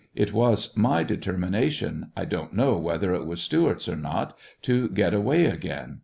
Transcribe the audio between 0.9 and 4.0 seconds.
determination, 1 don't know whether it was Stewart's or